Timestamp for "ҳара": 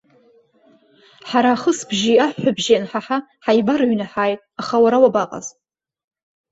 1.29-1.49